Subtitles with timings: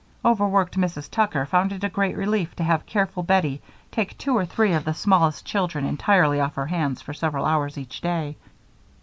[0.25, 1.11] Overworked Mrs.
[1.11, 3.61] Tucker found it a great relief to have careful Bettie
[3.91, 7.77] take two or three of the smallest children entirely off her hands for several hours
[7.77, 8.35] each day.